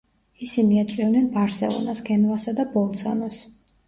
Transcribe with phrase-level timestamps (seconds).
[0.45, 3.39] ისინი ეწვივნენ ბარსელონას, გენუასა და ბოლცანოს.